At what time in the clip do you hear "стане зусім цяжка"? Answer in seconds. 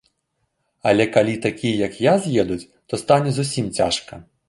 3.05-4.25